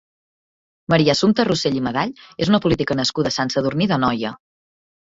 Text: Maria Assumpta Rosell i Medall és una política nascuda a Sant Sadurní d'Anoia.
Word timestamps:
Maria 0.93 1.13
Assumpta 1.17 1.45
Rosell 1.49 1.77
i 1.81 1.85
Medall 1.89 2.17
és 2.47 2.53
una 2.55 2.63
política 2.67 2.99
nascuda 3.03 3.35
a 3.35 3.39
Sant 3.39 3.57
Sadurní 3.59 3.93
d'Anoia. 3.95 4.35